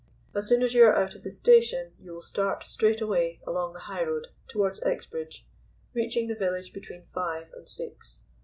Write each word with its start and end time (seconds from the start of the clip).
As 0.33 0.47
soon 0.47 0.63
as 0.63 0.73
you 0.73 0.83
are 0.85 0.95
out 0.95 1.13
of 1.13 1.21
the 1.21 1.29
station 1.29 1.93
you 1.99 2.11
will 2.11 2.23
start 2.23 2.63
straight 2.63 3.01
away 3.01 3.39
along 3.45 3.73
the 3.73 3.81
highroad 3.81 4.29
towards 4.47 4.79
Exbridge, 4.81 5.45
reaching 5.93 6.25
the 6.25 6.33
village 6.33 6.73
between 6.73 7.03
five 7.05 7.51
and 7.53 7.69
six. 7.69 8.23